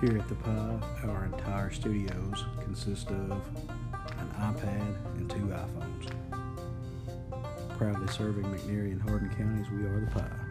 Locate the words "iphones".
5.48-6.12